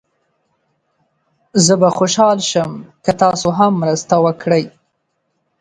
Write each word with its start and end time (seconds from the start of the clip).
زه 1.65 1.73
به 1.81 1.89
خوشحال 1.97 2.37
شم 2.49 2.71
که 3.05 3.11
تاسو 3.19 3.49
هم 3.59 3.73
مرسته 3.81 4.15
وکړئ. 4.25 4.63